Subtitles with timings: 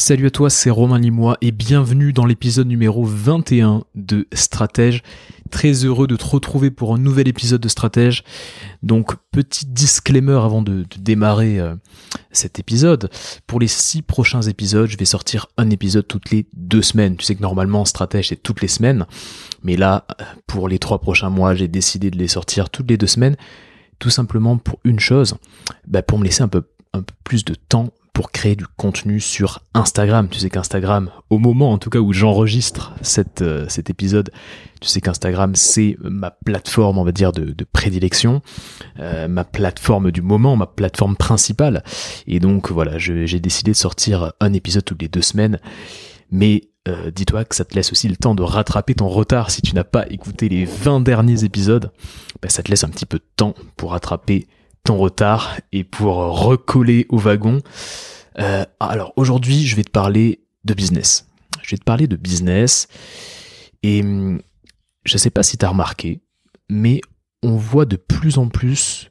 [0.00, 5.02] Salut à toi, c'est Romain Limois et bienvenue dans l'épisode numéro 21 de Stratège.
[5.50, 8.24] Très heureux de te retrouver pour un nouvel épisode de Stratège.
[8.82, 11.74] Donc, petit disclaimer avant de, démarrer euh,
[12.32, 13.10] cet épisode.
[13.46, 17.18] Pour les six prochains épisodes, je vais sortir un épisode toutes les deux semaines.
[17.18, 19.04] Tu sais que normalement, Stratège, c'est toutes les semaines.
[19.64, 20.06] Mais là,
[20.46, 23.36] pour les trois prochains mois, j'ai décidé de les sortir toutes les deux semaines.
[23.98, 25.34] Tout simplement pour une chose,
[25.86, 26.62] bah, pour me laisser un peu,
[26.94, 30.28] un peu plus de temps pour créer du contenu sur Instagram.
[30.28, 32.94] Tu sais qu'Instagram, au moment en tout cas où j'enregistre
[33.40, 34.30] euh, cet épisode,
[34.80, 38.42] tu sais qu'Instagram c'est ma plateforme, on va dire, de, prédilection,
[38.98, 41.84] euh, ma plateforme du moment, ma plateforme principale.
[42.26, 45.58] Et donc voilà, j'ai décidé de sortir un épisode toutes les deux semaines.
[46.30, 49.60] Mais euh, dis-toi que ça te laisse aussi le temps de rattraper ton retard si
[49.60, 51.92] tu n'as pas écouté les 20 derniers épisodes.
[52.40, 54.46] Bah, ça te laisse un petit peu de temps pour rattraper
[54.84, 57.60] ton retard et pour recoller au wagon.
[58.38, 61.26] Euh, alors aujourd'hui, je vais te parler de business.
[61.62, 62.88] Je vais te parler de business
[63.82, 64.40] et hum,
[65.04, 66.20] je ne sais pas si tu as remarqué,
[66.68, 67.00] mais
[67.42, 69.10] on voit de plus en plus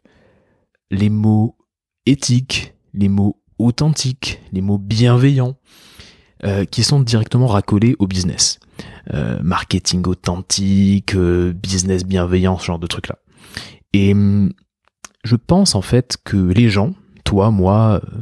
[0.91, 1.57] les mots
[2.05, 5.57] éthiques, les mots authentiques, les mots bienveillants
[6.43, 8.59] euh, qui sont directement racolés au business.
[9.13, 13.17] Euh, marketing authentique, business bienveillant, ce genre de trucs là.
[13.93, 14.51] Et hum,
[15.23, 18.21] je pense en fait que les gens, toi, moi, euh,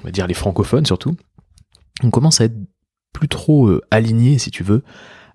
[0.00, 1.16] on va dire les francophones surtout,
[2.02, 2.56] on commence à être
[3.12, 4.82] plus trop euh, alignés, si tu veux,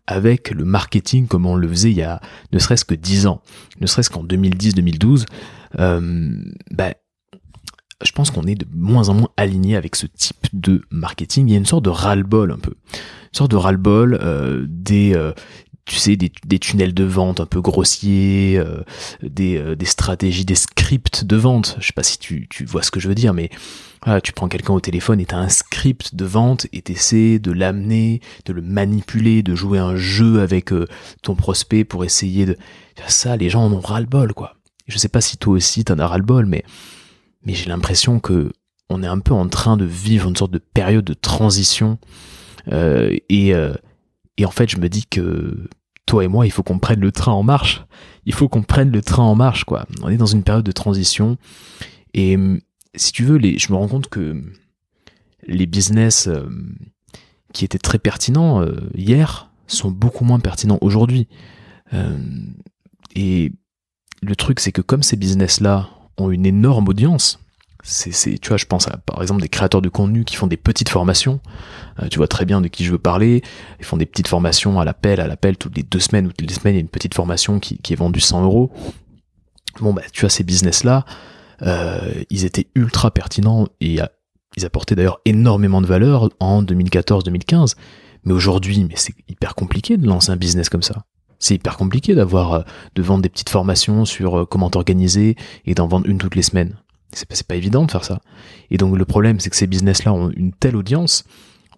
[0.07, 3.41] avec le marketing comme on le faisait il y a ne serait-ce que 10 ans,
[3.81, 5.25] ne serait-ce qu'en 2010-2012,
[5.79, 6.93] euh, ben,
[8.03, 11.47] je pense qu'on est de moins en moins aligné avec ce type de marketing.
[11.47, 12.73] Il y a une sorte de ras-le-bol un peu.
[12.93, 15.13] Une sorte de ras-le-bol euh, des,
[15.87, 18.83] tu sais, des, tunnels de vente un peu grossiers, euh,
[19.23, 21.77] des, euh, des, stratégies, des scripts de vente.
[21.79, 23.49] Je sais pas si tu, tu vois ce que je veux dire, mais
[24.23, 27.51] tu prends quelqu'un au téléphone et tu as un script de vente et essaies de
[27.51, 30.87] l'amener, de le manipuler, de jouer un jeu avec euh,
[31.23, 32.57] ton prospect pour essayer de...
[33.07, 34.55] Ça, les gens en ont ras-le-bol, quoi.
[34.87, 36.63] Je sais pas si toi aussi t'en as ras-le-bol, mais,
[37.43, 38.51] mais j'ai l'impression que
[38.89, 41.97] on est un peu en train de vivre une sorte de période de transition
[42.71, 43.53] et
[44.37, 45.69] et en fait, je me dis que
[46.05, 47.83] toi et moi, il faut qu'on prenne le train en marche.
[48.25, 49.85] Il faut qu'on prenne le train en marche, quoi.
[50.01, 51.37] On est dans une période de transition.
[52.13, 52.59] Et hum,
[52.95, 54.41] si tu veux, je me rends compte que
[55.45, 56.47] les business euh,
[57.53, 61.27] qui étaient très pertinents euh, hier sont beaucoup moins pertinents aujourd'hui.
[61.93, 62.17] Euh,
[63.15, 63.51] et
[64.21, 67.39] le truc, c'est que comme ces business-là ont une énorme audience,
[67.89, 70.57] c'est, tu vois, je pense à par exemple des créateurs de contenu qui font des
[70.57, 71.39] petites formations.
[72.01, 73.41] Euh, tu vois très bien de qui je veux parler.
[73.79, 76.49] Ils font des petites formations à l'appel, à l'appel toutes les deux semaines ou toutes
[76.49, 76.75] les semaines.
[76.75, 78.71] Il y a une petite formation qui, est vendue 100 euros.
[79.79, 81.05] Bon, bah, tu vois, ces business-là,
[81.61, 83.99] euh, ils étaient ultra pertinents et
[84.57, 87.75] ils apportaient d'ailleurs énormément de valeur en 2014-2015.
[88.25, 91.05] Mais aujourd'hui, mais c'est hyper compliqué de lancer un business comme ça.
[91.39, 92.61] C'est hyper compliqué d'avoir, euh,
[92.95, 96.75] de vendre des petites formations sur comment t'organiser et d'en vendre une toutes les semaines.
[97.13, 98.21] C'est pas, pas évident de faire ça.
[98.69, 101.23] Et donc le problème, c'est que ces business-là ont une telle audience,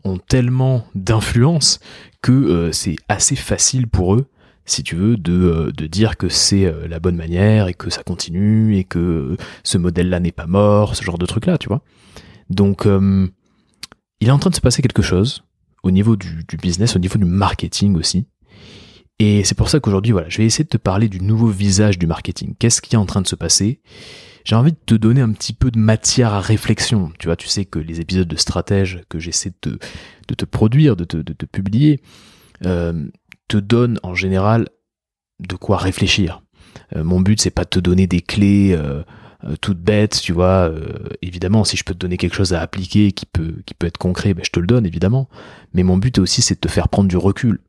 [0.03, 1.79] ont tellement d'influence
[2.21, 4.27] que euh, c'est assez facile pour eux,
[4.65, 7.89] si tu veux, de, euh, de dire que c'est euh, la bonne manière et que
[7.89, 11.81] ça continue et que ce modèle-là n'est pas mort, ce genre de truc-là, tu vois.
[12.49, 15.43] Donc il est en train de se passer quelque chose
[15.83, 18.25] au niveau du, du business, au niveau du marketing aussi.
[19.19, 21.99] Et c'est pour ça qu'aujourd'hui, voilà, je vais essayer de te parler du nouveau visage
[21.99, 22.55] du marketing.
[22.57, 23.81] Qu'est-ce qui est en train de se passer?
[24.49, 27.11] J'ai envie de te donner un petit peu de matière à réflexion.
[27.19, 29.77] Tu vois, tu sais que les épisodes de stratège que j'essaie de,
[30.25, 32.01] te produire, de te, publier,
[32.65, 33.05] euh,
[33.47, 34.67] te donnent en général
[35.39, 36.41] de quoi réfléchir.
[36.95, 39.03] Euh, mon but, c'est pas de te donner des clés euh,
[39.61, 40.71] toutes bêtes, tu vois.
[41.21, 43.99] évidemment, si je peux te donner quelque chose à appliquer qui peut, qui peut être
[43.99, 45.29] concret, ben, je te le donne, évidemment.
[45.75, 47.59] Mais mon but aussi, c'est de te faire prendre du recul.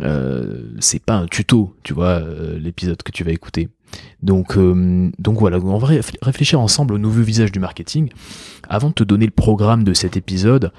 [0.00, 2.22] C'est pas un tuto, tu vois,
[2.58, 3.68] l'épisode que tu vas écouter.
[4.22, 5.88] Donc, euh, donc voilà, on va
[6.22, 8.10] réfléchir ensemble au nouveau visage du marketing.
[8.68, 10.72] Avant de te donner le programme de cet épisode,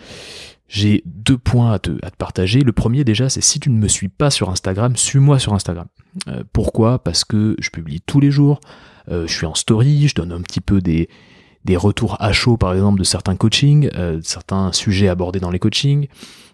[0.68, 2.62] j'ai deux points à te, partager.
[2.62, 5.88] Le premier déjà, c'est si tu ne me suis pas sur Instagram, suis-moi sur Instagram.
[6.28, 7.04] Euh, pourquoi?
[7.04, 8.60] Parce que je publie tous les jours,
[9.10, 11.10] euh, je suis en story, je donne un petit peu des,
[11.66, 13.90] des retours à chaud par exemple de certains coachings,
[14.24, 16.08] certains sujets abordés dans les coachings.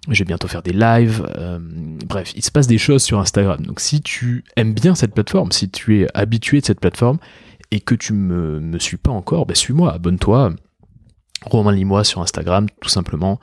[0.10, 1.25] Je vais bientôt faire des lives.
[1.36, 1.57] Euh,
[2.06, 3.66] bref, il se passe des choses sur Instagram.
[3.66, 7.18] Donc si tu aimes bien cette plateforme, si tu es habitué de cette plateforme
[7.72, 10.54] et que tu me, me suis pas encore, ben suis-moi, abonne-toi.
[11.44, 13.40] Romain Limois sur Instagram, tout simplement.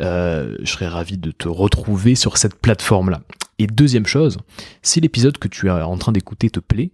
[0.00, 3.22] Euh, je serais ravi de te retrouver sur cette plateforme-là.
[3.58, 4.38] Et deuxième chose,
[4.82, 6.90] si l'épisode que tu es en train d'écouter te plaît,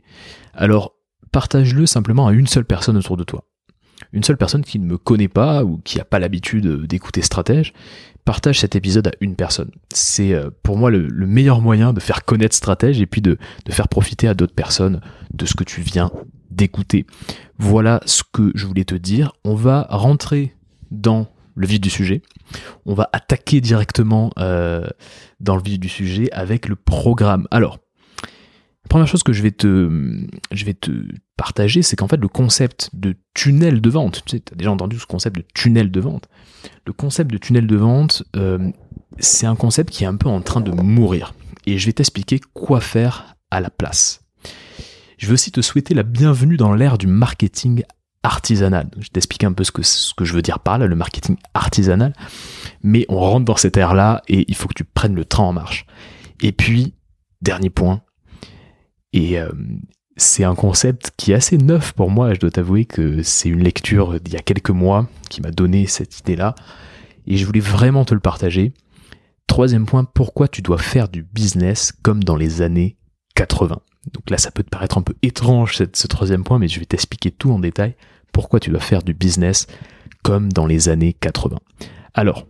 [0.54, 0.94] alors
[1.32, 3.44] partage-le simplement à une seule personne autour de toi.
[4.14, 7.74] Une seule personne qui ne me connaît pas ou qui n'a pas l'habitude d'écouter Stratège
[8.24, 9.70] partage cet épisode à une personne.
[9.92, 13.72] C'est euh, pour moi le, meilleur moyen de faire connaître Stratège et puis de, de
[13.72, 15.00] faire profiter à d'autres personnes
[15.34, 16.10] de ce que tu viens
[16.50, 17.06] d'écouter.
[17.58, 19.32] Voilà ce que je voulais te dire.
[19.44, 20.54] On va rentrer
[20.90, 22.22] dans le vif du sujet.
[22.86, 24.86] On va attaquer directement euh,
[25.40, 27.46] dans le vif du sujet avec le programme.
[27.50, 27.78] Alors,
[28.84, 29.90] la première chose que je vais te,
[30.52, 30.90] je vais te
[31.36, 34.98] partager, c'est qu'en fait le concept de tunnel de vente, tu sais, as déjà entendu
[34.98, 36.28] ce concept de tunnel de vente.
[36.86, 38.70] Le concept de tunnel de vente, euh,
[39.18, 41.34] c'est un concept qui est un peu en train de mourir.
[41.66, 44.22] Et je vais t'expliquer quoi faire à la place.
[45.16, 47.84] Je veux aussi te souhaiter la bienvenue dans l'ère du marketing
[48.22, 48.90] artisanal.
[49.00, 51.36] Je t'explique un peu ce que, ce que je veux dire par là, le marketing
[51.54, 52.12] artisanal.
[52.82, 55.52] Mais on rentre dans cette ère-là et il faut que tu prennes le train en
[55.52, 55.86] marche.
[56.42, 56.94] Et puis,
[57.40, 58.02] dernier point,
[59.14, 59.48] et euh,
[60.16, 62.34] c'est un concept qui est assez neuf pour moi.
[62.34, 65.86] Je dois t'avouer que c'est une lecture d'il y a quelques mois qui m'a donné
[65.86, 66.56] cette idée-là.
[67.28, 68.74] Et je voulais vraiment te le partager.
[69.46, 72.96] Troisième point, pourquoi tu dois faire du business comme dans les années
[73.36, 73.80] 80.
[74.12, 76.86] Donc là, ça peut te paraître un peu étrange, ce troisième point, mais je vais
[76.86, 77.94] t'expliquer tout en détail
[78.32, 79.68] pourquoi tu dois faire du business
[80.24, 81.58] comme dans les années 80.
[82.14, 82.48] Alors,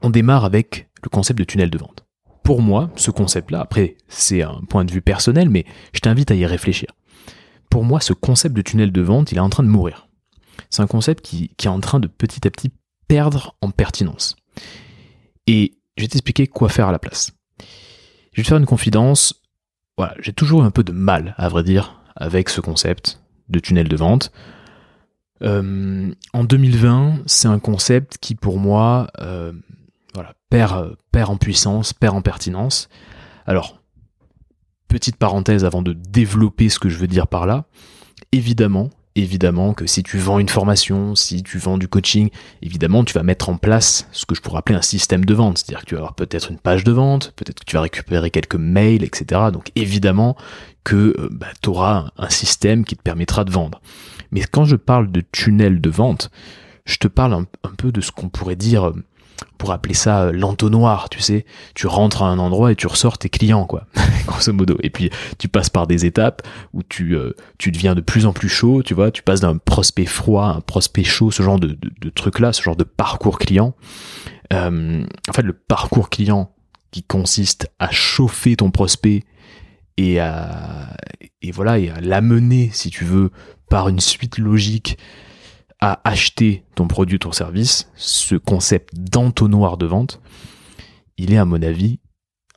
[0.00, 2.05] on démarre avec le concept de tunnel de vente.
[2.46, 6.36] Pour moi, ce concept-là, après, c'est un point de vue personnel, mais je t'invite à
[6.36, 6.92] y réfléchir.
[7.70, 10.06] Pour moi, ce concept de tunnel de vente, il est en train de mourir.
[10.70, 12.70] C'est un concept qui, est en train de petit à petit
[13.08, 14.36] perdre en pertinence.
[15.48, 17.32] Et je vais t'expliquer quoi faire à la place.
[18.30, 19.42] Je vais te faire une confidence.
[19.98, 23.58] Voilà, j'ai toujours eu un peu de mal, à vrai dire, avec ce concept de
[23.58, 24.30] tunnel de vente.
[25.42, 29.52] Euh, en 2020, c'est un concept qui, pour moi, euh,
[30.50, 32.88] perd, perd en puissance, perd en pertinence.
[33.46, 33.80] Alors,
[34.88, 37.64] petite parenthèse avant de développer ce que je veux dire par là.
[38.32, 42.30] Évidemment, évidemment que si tu vends une formation, si tu vends du coaching,
[42.62, 45.58] évidemment tu vas mettre en place ce que je pourrais appeler un système de vente.
[45.58, 48.30] C'est-à-dire que tu vas avoir peut-être une page de vente, peut-être que tu vas récupérer
[48.30, 49.40] quelques mails, etc.
[49.52, 50.36] Donc évidemment
[50.84, 53.80] que euh, bah, tu auras un système qui te permettra de vendre.
[54.30, 56.30] Mais quand je parle de tunnel de vente,
[56.84, 59.04] je te parle un, un peu de ce qu'on pourrait dire euh,
[59.58, 61.44] pour appeler ça euh, l'entonnoir, tu sais.
[61.74, 63.86] Tu rentres à un endroit et tu ressors tes clients, quoi,
[64.26, 64.76] grosso modo.
[64.82, 68.32] Et puis tu passes par des étapes où tu, euh, tu deviens de plus en
[68.32, 69.10] plus chaud, tu vois.
[69.10, 72.62] Tu passes d'un prospect froid à un prospect chaud, ce genre de, de, truc-là, ce
[72.62, 73.74] genre de parcours client.
[74.52, 76.52] Euh, en fait, le parcours client
[76.90, 79.24] qui consiste à chauffer ton prospect
[79.96, 80.96] et à
[81.42, 83.30] et voilà et à l'amener, si tu veux,
[83.68, 84.98] par une suite logique
[85.80, 90.20] à acheter ton produit ou ton service, ce concept d'entonnoir de vente,
[91.18, 92.00] il est à mon avis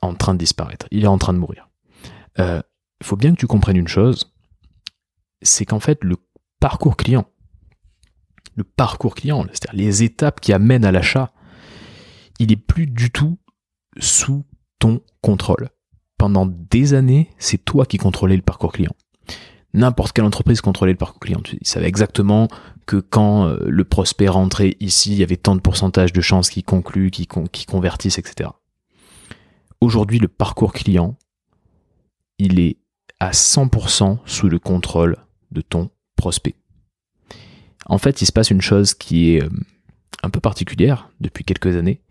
[0.02, 0.86] en train de disparaître.
[0.90, 1.68] Il est en train de mourir.
[2.38, 2.62] Il euh,
[3.02, 4.32] faut bien que tu comprennes une chose,
[5.42, 6.16] c'est qu'en fait le
[6.60, 7.26] parcours client,
[8.56, 11.32] le parcours client, c'est-à-dire les étapes qui amènent à l'achat,
[12.38, 13.38] il est plus du tout
[13.98, 14.46] sous
[14.78, 15.68] ton contrôle.
[16.16, 18.94] Pendant des années, c'est toi qui contrôlais le parcours client
[19.74, 21.40] n'importe quelle entreprise contrôlait le parcours client.
[21.60, 22.48] Ils savaient exactement
[22.90, 26.50] que quand euh, le prospect rentrait ici, il y avait tant de pourcentage de chances
[26.50, 28.50] qu'il conclue, qu'il convertisse, etc.
[29.80, 31.16] Aujourd'hui, le parcours client,
[32.38, 32.78] il est
[33.20, 35.18] à 100% sous le contrôle
[35.52, 36.56] de ton prospect.
[37.86, 39.50] En fait, il se passe une chose qui est euh,
[40.24, 42.02] un peu particulière depuis quelques années,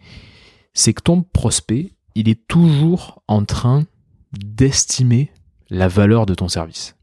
[0.73, 3.83] c'est que ton prospect, il est toujours en train
[4.31, 5.29] d'estimer
[5.69, 6.95] la valeur de ton service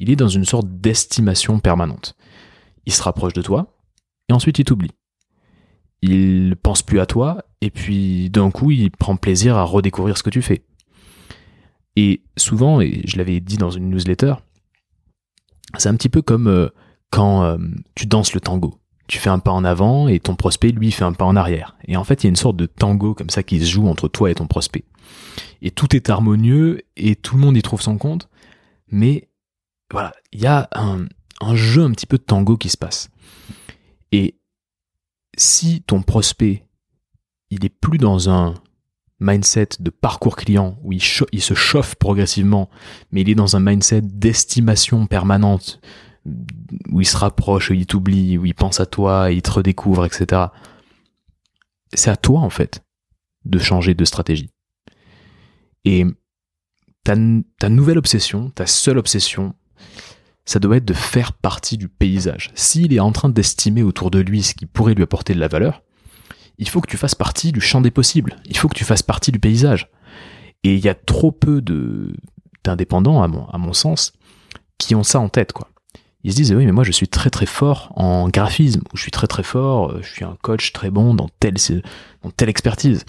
[0.00, 2.16] il est dans une sorte d'estimation permanente.
[2.86, 3.76] Il se rapproche de toi,
[4.28, 4.92] et ensuite il t'oublie.
[6.02, 10.22] Il pense plus à toi, et puis d'un coup il prend plaisir à redécouvrir ce
[10.22, 10.64] que tu fais.
[11.96, 14.34] Et souvent, et je l'avais dit dans une newsletter,
[15.76, 16.68] c'est un petit peu comme euh,
[17.10, 17.58] quand euh,
[17.94, 18.80] tu danses le tango.
[19.06, 21.76] Tu fais un pas en avant et ton prospect, lui, fait un pas en arrière.
[21.86, 23.88] Et en fait, il y a une sorte de tango comme ça qui se joue
[23.88, 24.84] entre toi et ton prospect.
[25.62, 28.28] Et tout est harmonieux et tout le monde y trouve son compte,
[28.88, 29.28] mais
[29.90, 31.06] voilà, il y a un,
[31.54, 33.10] jeu un petit peu de tango qui se passe.
[34.12, 34.36] Et
[35.36, 36.66] si ton prospect,
[37.50, 38.54] il est plus dans un
[39.20, 42.70] mindset de parcours client où il, il, se chauffe progressivement,
[43.12, 45.80] mais il est dans un mindset d'estimation permanente,
[46.90, 50.04] où il se rapproche, où il t'oublie, où il pense à toi, il te redécouvre,
[50.06, 50.46] etc.
[51.92, 52.82] C'est à toi, en fait,
[53.44, 54.50] de changer de stratégie.
[55.84, 56.04] Et
[57.04, 57.14] ta,
[57.58, 59.54] ta nouvelle obsession, ta seule obsession,
[60.50, 62.50] ça doit être de faire partie du paysage.
[62.56, 65.46] S'il est en train d'estimer autour de lui ce qui pourrait lui apporter de la
[65.46, 65.84] valeur,
[66.58, 68.34] il faut que tu fasses partie du champ des possibles.
[68.46, 69.88] Il faut que tu fasses partie du paysage.
[70.64, 71.62] Et il y a trop peu
[72.64, 73.28] d'indépendants, à
[73.58, 74.12] mon, sens,
[74.76, 75.68] qui ont ça en tête, quoi.
[76.24, 79.02] ils se disent oui mais moi je suis très très fort en graphisme ou je
[79.02, 83.04] suis très très fort, euh, je suis un coach très bon dans telle expertise.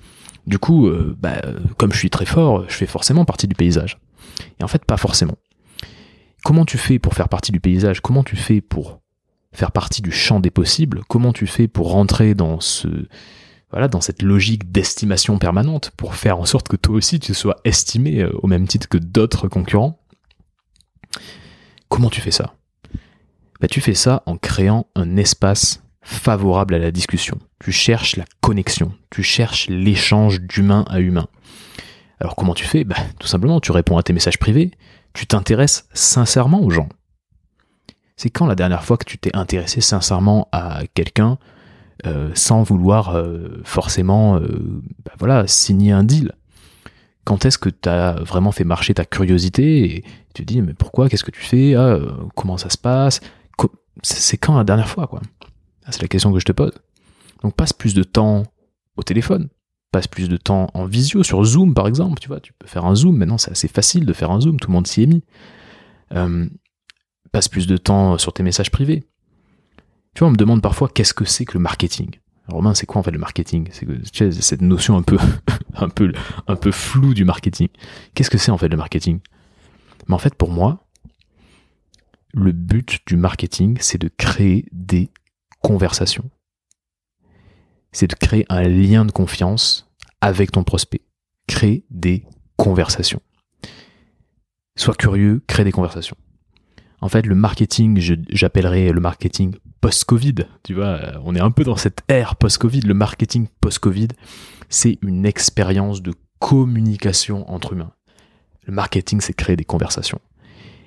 [0.45, 1.41] Du coup, euh, bah,
[1.77, 3.97] comme je suis très fort, je fais forcément partie du paysage.
[4.59, 5.37] Et en fait, pas forcément.
[6.43, 8.01] Comment tu fais pour faire partie du paysage?
[8.01, 9.01] Comment tu fais pour
[9.53, 11.01] faire partie du champ des possibles?
[11.07, 12.87] Comment tu fais pour rentrer dans ce
[13.71, 17.55] voilà, dans cette logique d'estimation permanente pour faire en sorte que toi aussi tu sois
[17.63, 19.99] estimé euh, au même titre que d'autres concurrents?
[21.87, 22.55] Comment tu fais ça?
[23.61, 27.37] Bah, Tu fais ça en créant un espace favorable à la discussion.
[27.59, 31.27] Tu cherches la connexion, tu cherches l'échange d'humain à humain.
[32.19, 32.83] Alors comment tu fais?
[32.83, 34.71] Bah, Tout simplement, tu réponds à tes messages privés,
[35.13, 36.89] tu t'intéresses sincèrement aux gens.
[38.17, 41.37] C'est quand la dernière fois que tu t'es intéressé sincèrement à quelqu'un
[42.05, 46.33] euh, sans vouloir euh, forcément euh, bah, voilà, signer un deal?
[47.23, 50.03] Quand est-ce que tu as vraiment fait marcher ta curiosité et
[50.33, 51.09] tu te dis mais pourquoi?
[51.09, 51.75] Qu'est-ce que tu fais?
[51.75, 51.99] Ah,
[52.35, 53.21] Comment ça se passe?
[54.03, 55.21] C'est quand la dernière fois quoi?
[55.85, 56.71] Ah, C'est la question que je te pose.
[57.43, 58.43] Donc passe plus de temps
[58.97, 59.49] au téléphone,
[59.91, 62.85] passe plus de temps en visio, sur Zoom par exemple, tu vois, tu peux faire
[62.85, 65.07] un Zoom, maintenant c'est assez facile de faire un Zoom, tout le monde s'y est
[65.07, 65.23] mis.
[66.13, 66.47] Euh,
[67.31, 69.03] passe plus de temps sur tes messages privés.
[70.13, 72.19] Tu vois, on me demande parfois qu'est-ce que c'est que le marketing?
[72.47, 73.69] Romain, c'est quoi en fait le marketing?
[73.71, 75.17] C'est cette notion un peu,
[75.75, 76.11] un peu,
[76.47, 77.69] un peu floue du marketing.
[78.13, 79.19] Qu'est-ce que c'est en fait le marketing?
[80.07, 80.85] Mais en fait, pour moi,
[82.33, 85.09] le but du marketing, c'est de créer des
[85.61, 86.29] conversations
[87.91, 91.01] c'est de créer un lien de confiance avec ton prospect.
[91.47, 92.25] Crée des
[92.57, 93.21] conversations.
[94.77, 96.15] Sois curieux, crée des conversations.
[97.01, 100.35] En fait, le marketing, j'appellerais le marketing post-Covid.
[100.63, 102.81] Tu vois, euh, on est un peu dans cette ère post-Covid.
[102.81, 104.09] Le marketing post-Covid,
[104.69, 107.91] c'est une expérience de communication entre humains.
[108.65, 110.21] Le marketing, c'est créer des conversations.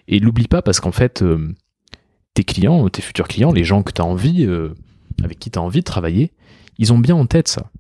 [0.07, 1.53] Et l'oublie pas parce qu'en fait, euh,
[2.35, 4.75] tes clients, tes futurs clients, les gens que envie, euh,
[5.23, 6.33] avec qui tu as envie de travailler,
[6.79, 7.71] ils ont bien en tête ça.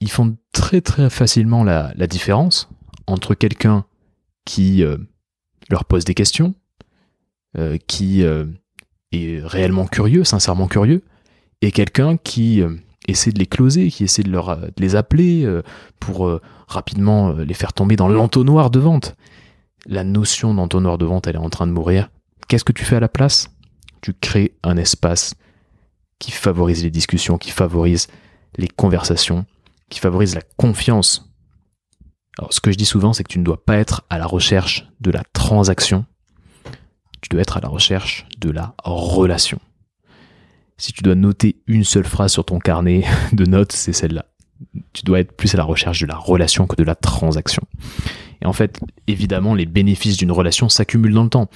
[0.00, 2.68] Ils font très très facilement la, différence
[3.06, 3.84] entre quelqu'un
[4.44, 4.98] qui euh,
[5.70, 6.54] leur pose des questions,
[7.56, 8.46] euh, qui euh,
[9.12, 11.02] est réellement curieux, sincèrement curieux,
[11.62, 12.62] et quelqu'un qui
[13.08, 15.48] essaie de les closer, qui essaie de, de les appeler
[15.98, 16.38] pour
[16.68, 19.16] rapidement les faire tomber dans l'entonnoir de vente.
[19.86, 22.10] La notion d'entonnoir de vente, elle est en train de mourir.
[22.48, 23.50] Qu'est-ce que tu fais à la place?
[24.02, 25.36] Tu crées un espace
[26.18, 28.08] qui favorise les discussions, qui favorise
[28.56, 29.46] les conversations,
[29.88, 31.30] qui favorise la confiance.
[32.38, 34.26] Alors, ce que je dis souvent, c'est que tu ne dois pas être à la
[34.26, 36.04] recherche de la transaction,
[37.20, 39.58] tu dois être à la recherche de la relation.
[40.76, 44.26] Si tu dois noter une seule phrase sur ton carnet de notes, c'est celle-là.
[44.92, 47.62] Tu dois être plus à la recherche de la relation que de la transaction.
[48.44, 51.48] Et en fait, évidemment, les bénéfices d'une relation s'accumulent dans le temps.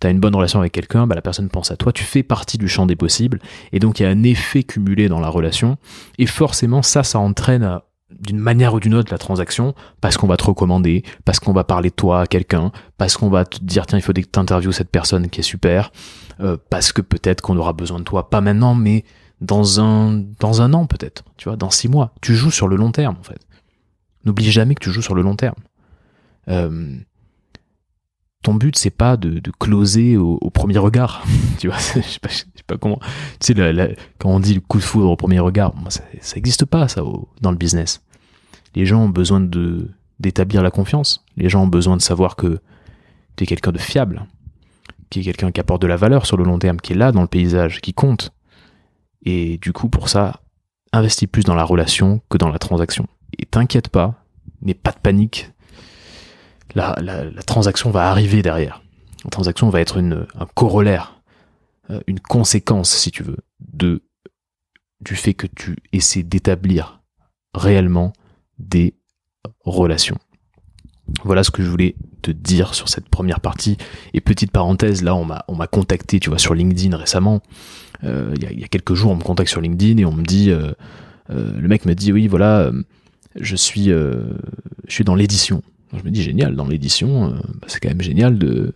[0.00, 2.22] Tu as une bonne relation avec quelqu'un, bah, la personne pense à toi, tu fais
[2.22, 3.40] partie du champ des possibles,
[3.72, 5.78] et donc il y a un effet cumulé dans la relation,
[6.18, 10.36] et forcément ça, ça entraîne d'une manière ou d'une autre la transaction, parce qu'on va
[10.36, 13.86] te recommander, parce qu'on va parler de toi à quelqu'un, parce qu'on va te dire
[13.86, 15.90] tiens il faut que tu interviews cette personne qui est super,
[16.40, 19.04] euh, parce que peut-être qu'on aura besoin de toi, pas maintenant, mais
[19.40, 22.12] dans un, dans un an peut-être, tu vois, dans six mois.
[22.20, 23.40] Tu joues sur le long terme en fait.
[24.24, 25.56] N'oublie jamais que tu joues sur le long terme.
[26.48, 26.98] Euh,
[28.42, 31.24] ton but c'est pas de, de closer au, premier regard.
[31.58, 32.20] Tu vois je sais
[32.66, 33.00] pas, comment.
[33.40, 36.64] Tu sais quand on dit le coup de foudre au premier regard ça, ça existe
[36.64, 37.02] pas ça
[37.40, 38.02] dans le business.
[38.74, 41.24] Les gens ont besoin de d'établir la confiance.
[41.36, 42.60] Les gens ont besoin de savoir que
[43.36, 44.26] tu es quelqu'un de fiable
[45.10, 47.12] qui est quelqu'un qui apporte de la valeur sur le long terme qui est là
[47.12, 48.32] dans le paysage qui compte.
[49.24, 50.40] Et du coup pour ça
[50.92, 53.06] investis plus dans la relation que dans la transaction.
[53.38, 54.14] Et t'inquiète pas
[54.62, 55.50] n'aie pas de panique
[56.74, 58.82] la, transaction va arriver derrière.
[59.24, 61.20] La transaction va être un corollaire,
[61.90, 64.02] euh, une conséquence, si tu veux, de,
[65.00, 67.00] du fait que tu essaies d'établir
[67.54, 68.12] réellement
[68.58, 68.94] des
[69.64, 70.18] relations.
[71.24, 73.76] Voilà ce que je voulais te dire sur cette première partie.
[74.12, 77.40] Et petite parenthèse, là, on m'a, on m'a contacté, tu vois, sur LinkedIn récemment.
[78.04, 80.50] Euh, il y, a quelques jours, on me contacte sur LinkedIn et on me dit,
[80.50, 80.72] euh,
[81.28, 82.70] le mec me dit, oui, voilà,
[83.36, 84.34] je suis, je
[84.88, 85.62] suis dans l'édition
[85.98, 88.72] je me dis génial, dans l'édition, euh, bah, c'est quand même génial de...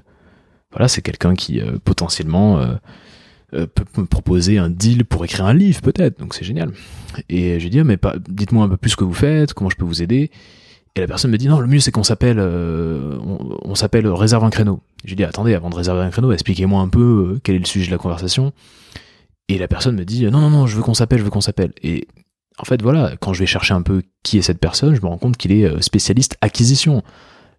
[0.72, 5.54] Voilà, c'est quelqu'un qui euh, potentiellement euh, peut me proposer un deal pour écrire un
[5.54, 6.70] livre peut-être, donc c'est génial.
[7.28, 7.98] Et je lui dis, ah, mais
[8.28, 10.30] dites-moi un peu plus ce que vous faites, comment je peux vous aider.
[10.94, 14.50] Et la personne me dit, non, le mieux c'est qu'on s'appelle, on, s'appelle réserve un
[14.50, 14.80] créneau.
[15.04, 17.64] Je lui dis, attendez, avant de réserver un créneau, expliquez-moi un peu quel est le
[17.64, 18.52] sujet de la conversation.
[19.48, 21.40] Et la personne me dit, non, non, non, je veux qu'on s'appelle, je veux qu'on
[21.40, 21.72] s'appelle.
[21.82, 22.06] Et
[22.60, 25.06] en fait, voilà, quand je vais chercher un peu qui est cette personne, je me
[25.06, 27.02] rends compte qu'il est euh, spécialiste acquisition.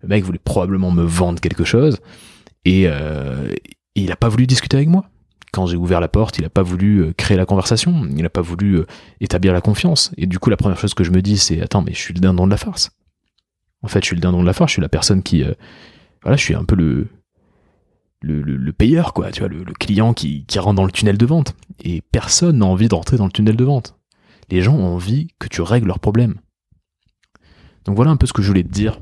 [0.01, 1.97] Le mec voulait probablement me vendre quelque chose.
[2.65, 3.49] Et, euh,
[3.95, 5.05] il n'a pas voulu discuter avec moi.
[5.51, 8.29] Quand j'ai ouvert la porte, il n'a pas voulu euh, créer la conversation, il n'a
[8.29, 8.83] pas voulu
[9.19, 10.11] établir la confiance.
[10.17, 12.13] Et du coup, la première chose que je me dis, c'est attends, mais je suis
[12.13, 12.91] le dindon de la farce.
[13.81, 15.43] En fait, je suis le dindon de la farce, je suis la personne qui,
[16.21, 17.07] voilà, je suis un peu le,
[18.21, 21.25] le, le, payeur, quoi, tu vois, le, client qui, qui rentre dans le tunnel de
[21.25, 21.55] vente.
[21.83, 23.97] Et personne n'a envie de rentrer dans le tunnel de vente.
[24.51, 26.35] Les gens ont envie que tu règles leurs problèmes.
[27.85, 28.99] Donc voilà un peu ce que je voulais te dire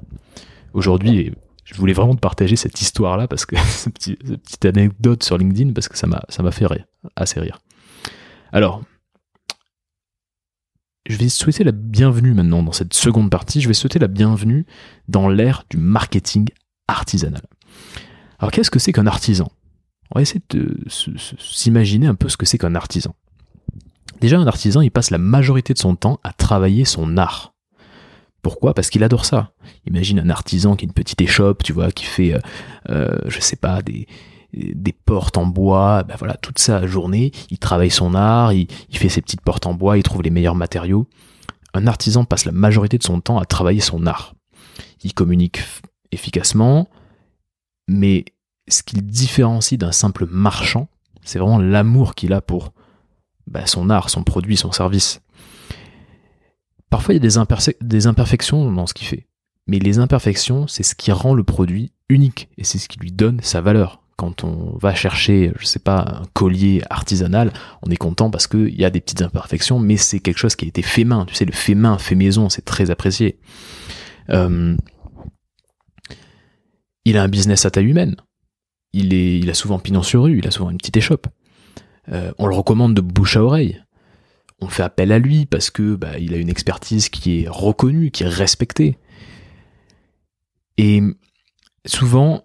[0.73, 1.33] aujourd'hui.
[1.65, 5.89] Je voulais vraiment te partager cette histoire-là parce que cette petite anecdote sur LinkedIn parce
[5.89, 7.59] que ça m'a ça m'a fait rire, assez rire.
[8.51, 8.83] Alors,
[11.07, 13.61] je vais souhaiter la bienvenue maintenant dans cette seconde partie.
[13.61, 14.65] Je vais souhaiter la bienvenue
[15.07, 16.49] dans l'ère du marketing
[16.87, 17.41] artisanal.
[18.37, 19.51] Alors qu'est-ce que c'est qu'un artisan?
[20.11, 23.15] On va essayer de s'imaginer un peu ce que c'est qu'un artisan.
[24.21, 27.53] Déjà, un artisan, il passe la majorité de son temps à travailler son art.
[28.41, 28.73] Pourquoi?
[28.73, 29.51] Parce qu'il adore ça.
[29.85, 32.39] Imagine un artisan qui a une petite échoppe, tu vois, qui fait, euh,
[32.89, 34.07] euh, je sais pas, des,
[34.53, 39.09] des portes en bois, ben voilà, toute sa journée, il travaille son art, il, fait
[39.09, 41.07] ses petites portes en bois, il trouve les meilleurs matériaux.
[41.73, 44.33] Un artisan passe la majorité de son temps à travailler son art.
[45.03, 45.61] Il communique
[46.11, 46.89] efficacement,
[47.87, 48.25] mais
[48.67, 50.87] ce qui le différencie d'un simple marchand,
[51.23, 52.73] c'est vraiment l'amour qu'il a pour
[53.49, 55.21] ben, son art, son produit, son service.
[56.89, 59.27] Parfois, il y a des, imperfections dans ce qu'il fait.
[59.67, 63.11] Mais les imperfections, c'est ce qui rend le produit unique et c'est ce qui lui
[63.11, 64.01] donne sa valeur.
[64.17, 67.53] Quand on va chercher, je sais pas, un collier artisanal,
[67.83, 70.65] on est content parce qu'il y a des petites imperfections, mais c'est quelque chose qui
[70.65, 71.25] a été fait main.
[71.25, 73.39] Tu sais, le fait main, fait maison, c'est très apprécié.
[74.29, 74.75] Euh,
[77.05, 78.15] il a un business à taille humaine.
[78.91, 81.27] Il a souvent pignon sur rue, il a souvent une petite échoppe.
[82.11, 83.81] Euh, on le recommande de bouche à oreille
[84.61, 88.11] on fait appel à lui parce que bah, il a une expertise qui est reconnue,
[88.11, 88.97] qui est respectée.
[90.77, 91.01] Et
[91.85, 92.43] souvent,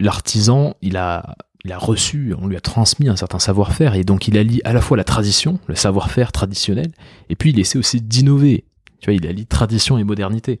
[0.00, 4.28] l'artisan, il a, il a reçu, on lui a transmis un certain savoir-faire, et donc
[4.28, 6.92] il allie à la fois la tradition, le savoir-faire traditionnel,
[7.28, 8.64] et puis il essaie aussi d'innover.
[9.00, 10.60] Tu vois, il allie tradition et modernité.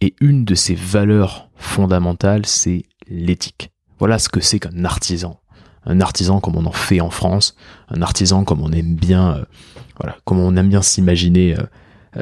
[0.00, 3.70] Et une de ses valeurs fondamentales, c'est l'éthique.
[3.98, 5.40] Voilà ce que c'est qu'un artisan
[5.86, 7.56] un artisan comme on en fait en France,
[7.88, 9.36] un artisan comme on aime bien,
[10.04, 11.62] euh, comme on aime bien s'imaginer euh,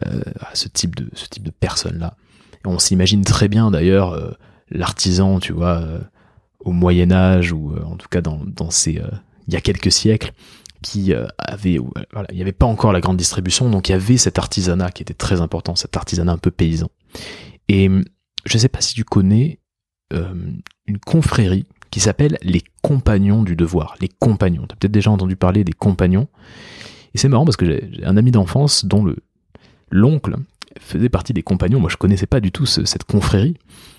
[0.06, 0.22] euh,
[0.54, 2.16] ce type de personne là.
[2.64, 4.36] On s'imagine très bien d'ailleurs
[4.70, 5.82] l'artisan, tu vois,
[6.60, 9.02] au Moyen Âge ou en tout cas dans, ces
[9.48, 10.32] il y a quelques siècles
[10.80, 14.38] qui avait il n'y avait pas encore la grande distribution, donc il y avait cet
[14.38, 16.88] artisanat qui était très important, cet artisanat un peu paysan.
[17.68, 17.88] Et
[18.44, 19.58] je ne sais pas si tu connais
[20.12, 23.94] une confrérie qui s'appelle Les Compagnons du Devoir.
[24.00, 24.66] Les Compagnons.
[24.66, 26.26] Tu as peut-être déjà entendu parler des Compagnons.
[27.14, 29.18] Et c'est marrant parce que j'ai un ami d'enfance dont le
[29.92, 30.36] l'oncle
[30.80, 31.78] faisait partie des compagnons.
[31.78, 33.56] Moi, je connaissais pas du tout cette confrérie.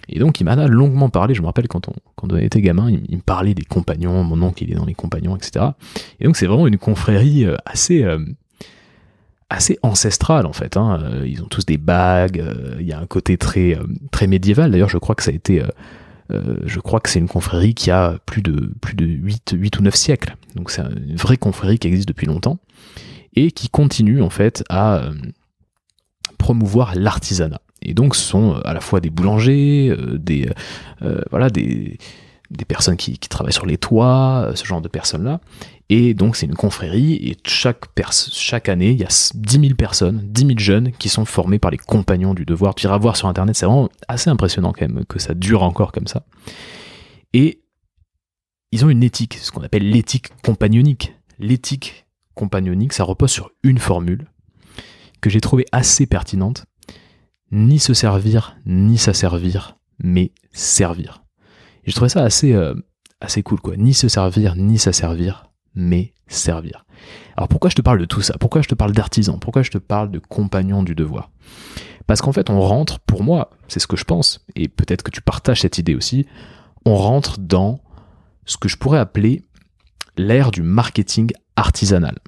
[0.10, 1.34] Et donc, il m'en a longuement parlé.
[1.34, 4.24] Je me rappelle quand on, était gamin, il, me parlait des compagnons.
[4.24, 5.66] Mon oncle, il est dans les compagnons, etc.
[6.20, 8.20] Et donc, c'est vraiment une confrérie euh, assez, euh,
[9.50, 10.76] assez ancestrale, en fait.
[10.76, 11.00] Hein.
[11.04, 12.44] Euh, ils ont tous des bagues.
[12.80, 13.78] Il y a un côté très,
[14.12, 14.72] très médiéval.
[14.72, 15.64] D'ailleurs, je crois que ça a été
[16.66, 19.84] je crois que c'est une confrérie qui a plus de, plus de 8, 8 ou
[19.84, 20.36] 9 siècles.
[20.56, 22.60] Donc c'est une vraie confrérie qui existe depuis longtemps
[23.36, 25.14] et qui continue en fait à euh,
[26.38, 27.62] promouvoir l'artisanat.
[27.82, 30.50] Et donc ce sont à la fois des boulangers, euh, des,
[31.32, 31.98] voilà, des,
[32.52, 35.42] des personnes qui, qui, travaillent sur les toits, ce genre de personnes-là,
[35.90, 37.86] et donc c'est une confrérie, et chaque,
[38.32, 41.72] chaque année, il y a 10 000 personnes, 10 000 jeunes qui sont formés par
[41.72, 42.74] les compagnons du devoir.
[42.76, 45.92] Tu iras voir sur Internet, c'est vraiment assez impressionnant quand même que ça dure encore
[45.92, 46.26] comme ça.
[47.34, 47.64] Et
[48.72, 51.14] ils ont une éthique, ce qu'on appelle l'éthique compagnonique.
[51.38, 54.28] L'éthique compagnonique, ça repose sur une formule
[55.22, 56.66] que j'ai trouvée assez pertinente.
[57.52, 61.24] Ni se servir, ni s'asservir, mais servir.
[61.86, 62.74] J'ai trouvé ça assez, euh,
[63.20, 63.78] assez cool, quoi.
[63.78, 66.86] Ni se servir, ni s'asservir, mais servir.
[67.36, 68.38] Alors pourquoi je te parle de tout ça?
[68.38, 71.32] Pourquoi je te parle d'artisan Pourquoi je te parle de compagnon du devoir?
[72.08, 75.12] Parce qu'en fait, on rentre, pour moi, c'est ce que je pense, et peut-être que
[75.12, 76.28] tu partages cette idée aussi,
[76.86, 77.80] on rentre dans
[78.46, 79.46] ce que je pourrais appeler
[80.18, 82.20] l'ère du marketing artisanal.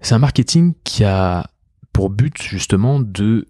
[0.00, 1.50] C'est un marketing qui a
[1.92, 3.46] pour but justement de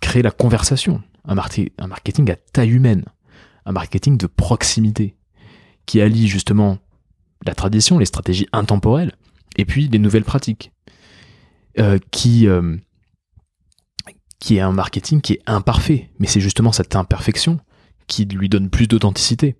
[0.00, 3.04] créer la conversation, un, marketing à taille humaine,
[3.64, 5.16] un marketing de proximité,
[5.86, 6.78] qui allie justement
[7.46, 9.12] la tradition, les stratégies intemporelles,
[9.56, 10.72] et puis les nouvelles pratiques,
[11.78, 12.76] euh, qui, euh,
[14.38, 17.60] qui est un marketing qui est imparfait, mais c'est justement cette imperfection
[18.06, 19.56] qui lui donne plus d'authenticité.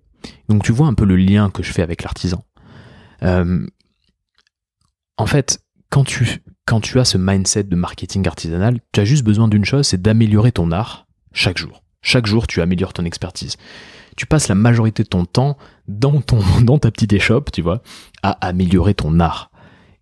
[0.49, 2.43] Donc tu vois un peu le lien que je fais avec l'artisan.
[3.23, 3.65] Euh,
[5.17, 9.23] en fait, quand tu, quand tu as ce mindset de marketing artisanal, tu as juste
[9.23, 11.84] besoin d'une chose, c'est d'améliorer ton art chaque jour.
[12.05, 13.57] Chaque jour, tu améliores ton expertise.
[14.15, 17.81] Tu passes la majorité de ton temps dans, ton, dans ta petite échoppe, tu vois,
[18.21, 19.51] à améliorer ton art.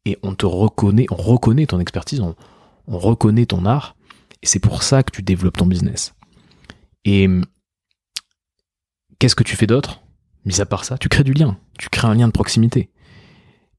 [0.05, 2.35] Et on te reconnaît, on reconnaît ton expertise, on,
[2.87, 3.95] on reconnaît ton art,
[4.41, 6.13] et c'est pour ça que tu développes ton business.
[7.05, 7.29] Et
[9.17, 10.01] qu'est-ce que tu fais d'autre?
[10.43, 12.89] Mis à part ça, tu crées du lien, tu crées un lien de proximité.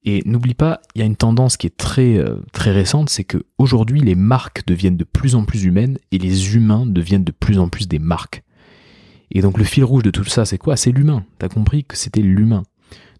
[0.05, 3.25] Et n'oublie pas, il y a une tendance qui est très euh, très récente, c'est
[3.25, 7.33] que aujourd'hui les marques deviennent de plus en plus humaines et les humains deviennent de
[7.33, 8.43] plus en plus des marques.
[9.31, 10.77] Et donc le fil rouge de tout ça, c'est quoi?
[10.77, 11.25] C'est l'humain.
[11.39, 12.65] T'as compris que c'était l'humain.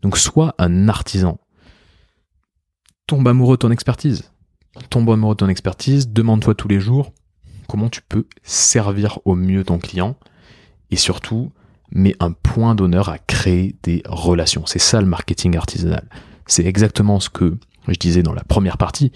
[0.03, 1.39] Donc sois un artisan.
[3.07, 4.31] Tombe amoureux de ton expertise.
[4.91, 7.13] Tombe amoureux de ton expertise, demande-toi tous les jours
[7.67, 10.17] comment tu peux servir au mieux ton client
[10.91, 11.53] et surtout
[11.91, 14.67] mets un point d'honneur à créer des relations.
[14.67, 16.09] C'est ça le marketing artisanal.
[16.47, 17.57] C'est exactement ce que
[17.89, 19.13] je disais dans la première partie.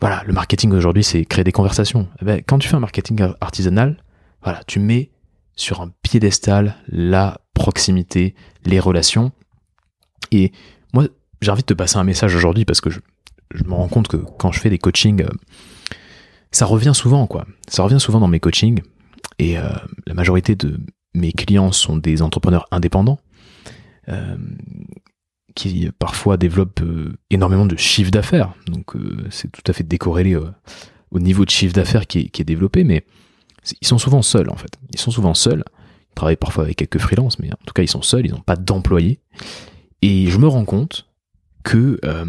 [0.00, 2.08] Voilà, le marketing aujourd'hui, c'est créer des conversations.
[2.20, 4.02] Eh ben, quand tu fais un marketing artisanal,
[4.42, 5.10] voilà, tu mets
[5.54, 9.32] sur un piédestal la proximité, les relations.
[10.30, 10.52] Et
[10.92, 11.06] moi,
[11.40, 13.00] j'ai envie de te passer un message aujourd'hui parce que je,
[13.64, 15.28] me rends compte que quand je fais des coachings, euh,
[16.50, 17.46] ça revient souvent, quoi.
[17.68, 18.80] Ça revient souvent dans mes coachings.
[19.38, 19.70] Et euh,
[20.06, 20.80] la majorité de
[21.14, 23.18] mes clients sont des entrepreneurs indépendants
[24.08, 24.36] euh,
[25.54, 26.82] qui parfois développent
[27.30, 28.54] énormément de chiffre d'affaires.
[28.66, 28.94] Donc
[29.30, 30.36] c'est tout à fait décorrélé
[31.12, 33.04] au niveau de chiffre d'affaires qui, est développé, mais
[33.80, 34.78] ils sont souvent seuls en fait.
[34.92, 35.64] Ils sont souvent seuls.
[36.10, 38.40] Ils travaillent parfois avec quelques freelances, mais en tout cas ils sont seuls, ils n'ont
[38.40, 39.20] pas d'employés.
[40.00, 41.06] Et je me rends compte
[41.62, 42.24] que, euh,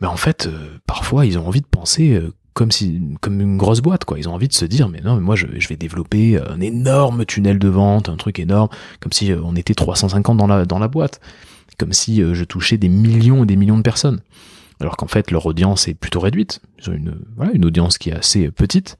[0.00, 3.56] ben, en fait, euh, parfois ils ont envie de penser euh, comme si, comme une
[3.56, 4.18] grosse boîte, quoi.
[4.18, 7.24] Ils ont envie de se dire, mais non, moi je, je vais développer un énorme
[7.24, 8.68] tunnel de vente, un truc énorme,
[9.00, 11.20] comme si on était 350 dans la dans la boîte,
[11.76, 14.20] comme si je touchais des millions et des millions de personnes.
[14.80, 16.60] Alors qu'en fait leur audience est plutôt réduite.
[16.78, 16.94] Ils ont
[17.52, 18.96] une audience qui est assez petite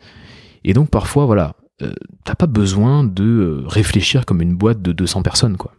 [0.64, 1.92] et donc parfois, voilà, euh,
[2.24, 5.72] t'as pas besoin de euh, réfléchir comme une boîte de 200 personnes, quoi.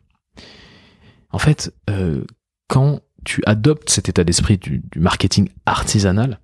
[1.32, 2.23] En fait, euh,
[2.67, 6.39] quand tu adoptes cet état d'esprit du, marketing artisanal,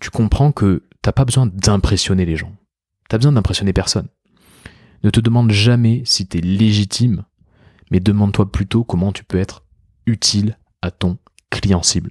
[0.00, 2.52] tu comprends que t'as pas besoin d'impressionner les gens.
[3.08, 4.08] T'as besoin d'impressionner personne.
[5.02, 7.24] Ne te demande jamais si t'es légitime,
[7.90, 9.64] mais demande-toi plutôt comment tu peux être
[10.08, 11.18] utile à ton
[11.50, 12.10] client cible.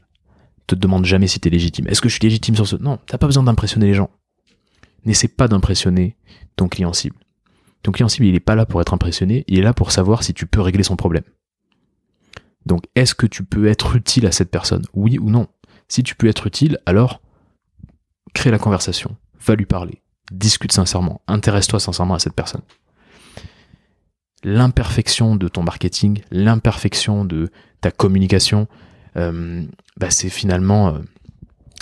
[0.67, 1.88] Te demande jamais si t'es légitime.
[1.88, 2.75] Est-ce que je suis légitime sur ce?
[2.75, 4.10] Non, t'as pas besoin d'impressionner les gens
[5.07, 6.15] n'essaie pas d'impressionner
[6.55, 7.15] ton client cible.
[7.81, 10.23] Ton client cible, il n'est pas là pour être impressionné, il est là pour savoir
[10.23, 11.23] si tu peux régler son problème.
[12.65, 14.83] Donc, est-ce que tu peux être utile à cette personne?
[14.93, 15.47] Oui ou non?
[15.88, 17.21] Si tu peux être utile, alors
[18.33, 22.62] crée la conversation, va lui parler, discute sincèrement, intéresse-toi sincèrement à cette personne.
[24.43, 27.50] L'imperfection de ton marketing, l'imperfection de
[27.82, 28.67] ta communication,
[29.15, 29.63] euh,
[29.97, 31.00] bah, c'est finalement euh,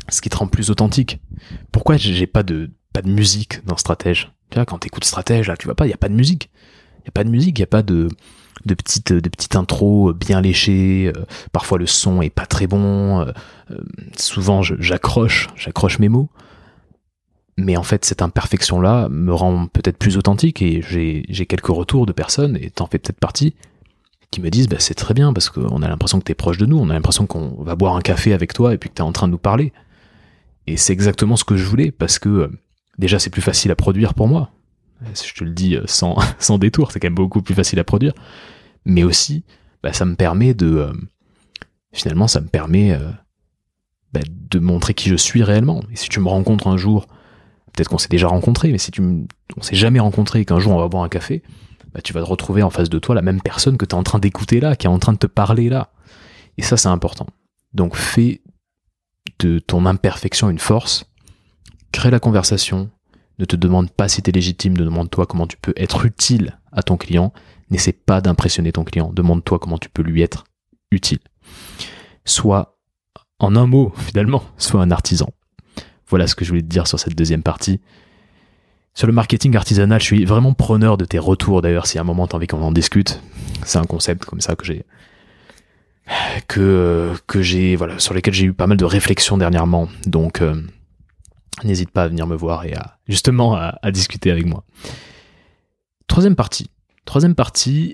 [0.10, 1.20] ce qui te rend plus authentique.
[1.72, 4.32] Pourquoi j'ai pas de pas de musique dans Stratège?
[4.50, 6.50] Tu vois, quand t'écoutes Stratège, là, tu vois pas, il y a pas de musique.
[7.04, 8.08] Il y a pas de musique, il y a pas de
[8.65, 11.12] de petites de petites intros bien léchées.
[11.13, 13.26] Euh, parfois le son est pas très bon.
[14.18, 16.30] Souvent j'accroche, j'accroche mes mots.
[17.58, 22.12] Mais en fait, cette imperfection-là me rend peut-être plus authentique et j'ai quelques retours de
[22.12, 23.56] personnes, et t'en fais peut-être partie,
[24.32, 26.65] qui me disent bah, c'est très bien parce qu'on a l'impression que t'es proche de
[26.65, 29.02] nous, on a l'impression qu'on va boire un café avec toi et puis que t'es
[29.02, 29.72] en train de nous parler.
[30.68, 32.52] Et c'est exactement ce que je voulais parce que
[32.98, 34.52] déjà c'est plus facile à produire pour moi.
[35.13, 37.84] Je te le dis euh, sans, sans détour, c'est quand même beaucoup plus facile à
[37.84, 38.13] produire.
[38.86, 39.44] Mais aussi,
[39.84, 40.68] bah, ça me permet de...
[40.68, 40.94] Euh,
[41.91, 43.12] finalement, ça me permet euh,
[44.13, 45.84] bah, de montrer qui je suis réellement.
[45.91, 47.08] Et si tu me rencontres un jour,
[47.76, 50.74] peut-être qu'on s'est déjà rencontré, mais si tu on s'est jamais rencontré et qu'un jour
[50.74, 51.44] on va boire un café,
[51.94, 53.98] bah, tu vas te retrouver en face de toi la même personne que tu es
[53.98, 55.92] en train d'écouter là, qui est en train de te parler là.
[56.58, 57.28] Et ça, c'est important.
[57.74, 58.42] Donc fais
[59.40, 61.06] de ton imperfection une force
[61.96, 62.90] crée la conversation,
[63.40, 66.84] ne te demande pas si tu es légitime, demande-toi comment tu peux être utile à
[66.84, 67.32] ton client,
[67.72, 70.44] n'essaie pas d'impressionner ton client, demande-toi comment tu peux lui être
[70.92, 71.20] utile.
[72.26, 72.78] Sois,
[73.40, 75.30] en un mot finalement, sois un artisan.
[76.08, 77.80] Voilà ce que je voulais te dire sur cette deuxième partie.
[78.94, 82.06] Sur le marketing artisanal, je suis vraiment preneur de tes retours d'ailleurs, si à un
[82.06, 83.22] moment tu as envie qu'on en discute.
[83.65, 84.86] C'est un concept comme ça que j'ai
[86.48, 89.89] que que j'ai voilà sur lesquels j'ai eu pas mal de réflexions dernièrement.
[90.06, 90.62] Donc euh,
[91.63, 94.63] n'hésite pas à venir me voir et à justement à, discuter avec moi.
[96.08, 96.70] Troisième partie.
[97.06, 97.94] Troisième partie,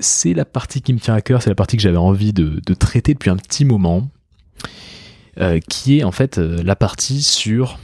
[0.00, 2.60] c'est la partie qui me tient à cœur, c'est la partie que j'avais envie de,
[2.74, 4.08] traiter depuis un petit moment,
[5.38, 7.78] euh, qui est en fait euh, la partie sur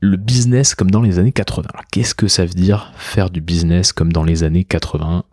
[0.00, 1.68] le business comme dans les années 80.
[1.72, 5.24] Alors qu'est-ce que ça veut dire faire du business comme dans les années 80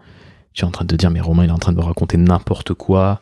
[0.53, 1.83] Tu es en train de te dire, mais Romain, il est en train de me
[1.83, 3.21] raconter n'importe quoi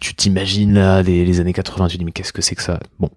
[0.00, 2.80] tu t'imagines là les, années 80, tu dis mais qu'est-ce que c'est que ça?
[2.98, 3.10] Bon.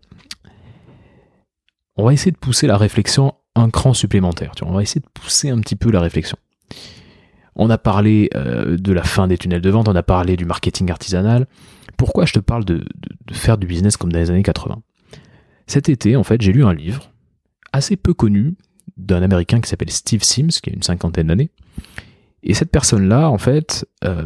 [1.96, 4.56] On va essayer de pousser la réflexion un cran supplémentaire.
[4.56, 6.38] Tu vois, on va essayer de pousser un petit peu la réflexion.
[7.56, 10.46] On a parlé euh, de la fin des tunnels de vente, on a parlé du
[10.46, 11.48] marketing artisanal.
[12.00, 12.86] Pourquoi je te parle de,
[13.30, 14.82] faire du business comme dans les années 80
[15.68, 17.12] Cet été, en fait, j'ai lu un livre
[17.74, 18.56] assez peu connu
[18.96, 21.52] d'un Américain qui s'appelle Steve Sims, qui a une cinquantaine d'années.
[22.42, 24.26] Et cette personne-là, en fait, euh,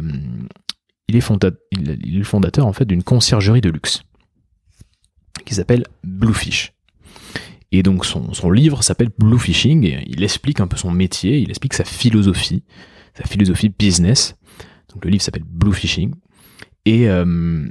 [1.08, 4.04] il, est le fondateur en fait d'une conciergerie de luxe
[5.44, 6.74] qui s'appelle Bluefish.
[7.72, 11.74] Et donc son, livre s'appelle Bluefishing et il explique un peu son métier, il explique
[11.74, 12.62] sa philosophie,
[13.14, 14.36] sa philosophie business.
[14.92, 16.14] Donc le livre s'appelle Bluefishing.
[16.84, 17.66] Et euh,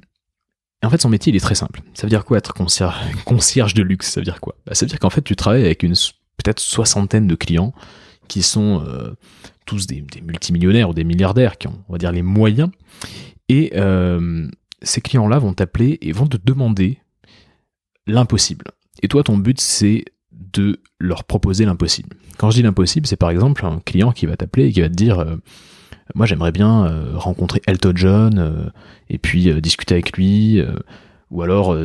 [0.84, 1.82] en fait son métier il est très simple.
[1.94, 2.54] Ça veut dire quoi être
[3.26, 4.12] concierge, de luxe?
[4.12, 4.56] Ça veut dire quoi?
[4.66, 5.94] Bah, Ça veut dire qu'en fait tu travailles avec une
[6.38, 7.74] peut-être soixantaine de clients
[8.28, 9.12] qui sont euh,
[9.66, 12.70] tous des, multimillionnaires ou des milliardaires qui ont, on va dire, les moyens.
[13.50, 14.50] Et euh,
[14.82, 17.00] ces clients-là vont t'appeler et vont te demander
[18.08, 18.66] l'impossible.
[19.02, 22.16] Et toi, ton but, c'est de leur proposer l'impossible.
[22.38, 24.90] Quand je dis l'impossible, c'est par exemple un client qui va t'appeler et qui va
[24.90, 25.20] te dire
[26.16, 28.72] Moi, j'aimerais bien rencontrer Elton John
[29.10, 30.62] et puis discuter avec lui.
[31.32, 31.76] ou alors,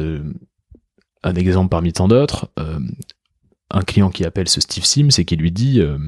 [1.23, 2.51] un exemple parmi tant d'autres,
[3.71, 5.99] un client qui appelle ce Steve Sims et qui lui dit euh,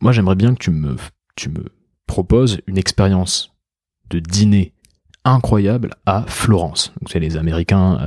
[0.00, 0.96] Moi, j'aimerais bien que tu me,
[1.34, 1.64] tu me
[2.06, 3.52] proposes une expérience
[4.10, 4.72] de dîner
[5.24, 6.92] incroyable à Florence.
[7.00, 7.98] Donc, c'est les Américains.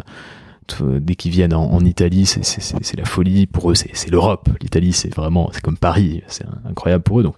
[0.82, 3.48] Euh, dès qu'ils viennent en, Italie, c'est la folie.
[3.48, 4.50] Pour eux, c'est l'Europe.
[4.62, 6.22] L'Italie, c'est vraiment, c'est comme Paris.
[6.28, 7.24] C'est incroyable pour eux.
[7.24, 7.38] Donc,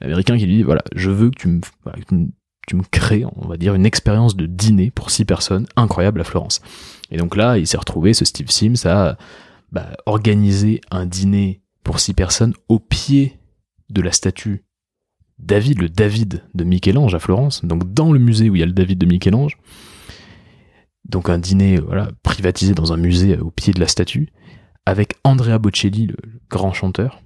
[0.00, 3.86] l'Américain qui lui dit, voilà, je veux que tu me, crées, on va dire, une
[3.86, 6.60] expérience de dîner pour six personnes incroyable à Florence.
[7.10, 9.16] Et donc là, il s'est retrouvé, ce Steve Sims, à
[9.72, 13.38] bah, organiser un dîner pour six personnes au pied
[13.90, 14.64] de la statue
[15.38, 18.66] David, le David de Michel-Ange à Florence, donc dans le musée où il y a
[18.66, 19.56] le David de Michel-Ange.
[21.08, 24.32] Donc un dîner voilà, privatisé dans un musée au pied de la statue,
[24.84, 26.16] avec Andrea Bocelli, le
[26.50, 27.22] grand chanteur,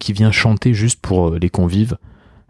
[0.00, 1.96] qui vient chanter juste pour euh, les convives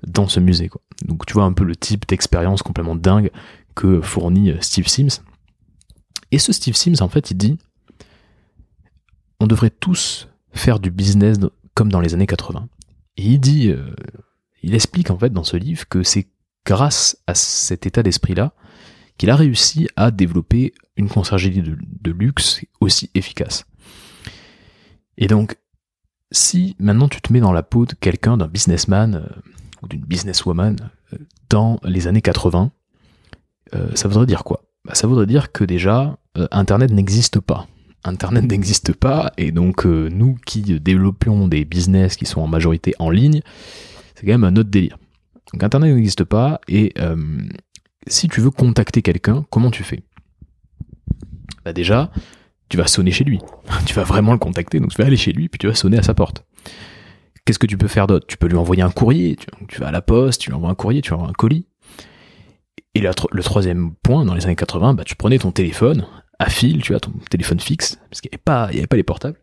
[0.06, 0.70] dans ce musée.
[1.04, 3.30] Donc tu vois un peu le type d'expérience complètement dingue
[3.74, 5.22] que fournit euh, Steve Sims.
[6.30, 7.58] Et ce Steve Sims, en fait, il dit
[9.40, 11.38] on devrait tous faire du business
[11.74, 12.68] comme dans les années 80.
[13.16, 13.94] Et il dit, euh,
[14.62, 16.28] explique en fait dans ce livre que c'est
[16.64, 18.52] grâce à cet état d'esprit-là
[19.16, 23.66] qu'il a réussi à développer une conciergerie de, luxe aussi efficace.
[25.18, 25.56] Et donc,
[26.31, 29.40] si maintenant tu te mets dans la peau de quelqu'un, d'un businessman euh,
[29.83, 30.77] ou d'une businesswoman
[31.12, 32.73] euh, dans les années 80,
[33.95, 34.64] ça voudrait dire quoi?
[34.85, 36.19] Bah, Ça voudrait dire que déjà,
[36.51, 37.69] Internet n'existe pas.
[38.05, 42.95] Internet n'existe pas, et donc euh, nous qui développions des business qui sont en majorité
[42.99, 43.43] en ligne,
[44.14, 44.99] c'est quand même un autre délire.
[45.53, 47.16] Donc Internet n'existe pas, et euh,
[48.07, 50.03] si tu veux contacter quelqu'un, comment tu fais?
[51.64, 52.11] Bah déjà,
[52.70, 53.38] tu vas sonner chez lui.
[53.87, 55.98] tu vas vraiment le contacter, donc tu vas aller chez lui, puis tu vas sonner
[55.98, 56.46] à sa porte.
[57.44, 58.26] Qu'est-ce que tu peux faire d'autre?
[58.26, 59.37] Tu peux lui envoyer un courrier,
[59.68, 61.66] tu, vas à la poste, tu lui envoies un courrier, tu lui envoies un colis.
[62.94, 66.06] Et le troisième point, dans les années 80, bah, tu prenais ton téléphone,
[66.38, 69.02] à fil, tu vois, ton téléphone fixe, parce qu'il n'y avait, pas, avait pas les
[69.02, 69.38] portables,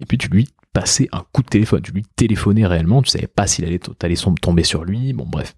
[0.00, 3.26] et puis tu lui passais un coup de téléphone, tu lui téléphonais réellement, tu savais
[3.26, 5.54] pas s'il allait, allais tomber sur lui, bon bref.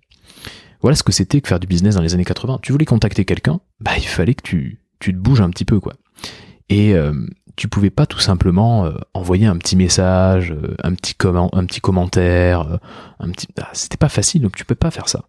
[0.82, 2.60] Voilà ce que c'était que faire du business dans les années 80.
[2.62, 5.80] Tu voulais contacter quelqu'un, bah il fallait que tu, tu te bouges un petit peu,
[5.80, 5.94] quoi.
[6.68, 7.12] Et euh,
[7.56, 11.64] tu pouvais pas tout simplement euh, envoyer un petit message, euh, un, petit comment, un
[11.64, 12.78] petit commentaire,
[13.20, 13.48] un petit...
[13.60, 15.24] Ah, c'était pas facile, donc tu peux pas faire ça.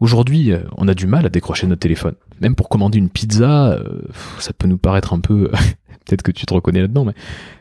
[0.00, 2.14] Aujourd'hui, euh, on a du mal à décrocher notre téléphone.
[2.40, 4.02] Même pour commander une pizza, euh,
[4.38, 5.50] ça peut nous paraître un peu,
[6.04, 7.14] peut-être que tu te reconnais là-dedans, mais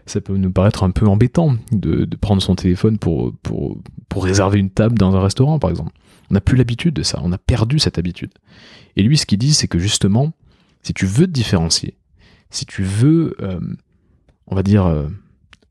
[0.06, 3.78] ça peut nous paraître un peu embêtant de, prendre son téléphone pour, pour,
[4.10, 5.92] pour réserver une table dans un restaurant, par exemple.
[6.32, 8.32] On n'a plus l'habitude de ça, on a perdu cette habitude.
[8.96, 10.32] Et lui, ce qu'il dit, c'est que justement,
[10.82, 11.96] si tu veux te différencier,
[12.54, 13.60] si tu veux, euh,
[14.48, 15.08] on va dire,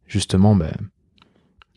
[0.06, 0.72] justement, ben,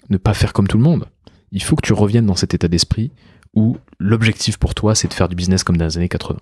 [0.09, 1.05] ne pas faire comme tout le monde,
[1.51, 3.11] il faut que tu reviennes dans cet état d'esprit
[3.53, 6.37] où l'objectif pour toi, c'est de faire du business comme dans les années 80.